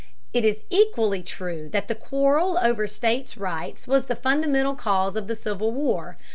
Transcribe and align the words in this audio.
It 0.33 0.43
is 0.43 0.57
equally 0.71 1.21
true 1.21 1.69
that 1.73 1.87
the 1.87 1.93
quarrel 1.93 2.57
over 2.59 2.87
states' 2.87 3.37
rights 3.37 3.85
was 3.85 4.05
the 4.05 4.15
fundamental 4.15 4.73
cause 4.73 5.15
of 5.15 5.27
the 5.27 5.35
Civil 5.35 5.71
War. 5.73 6.17